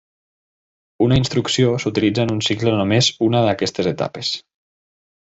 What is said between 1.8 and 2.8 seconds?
s'utilitza en un cicle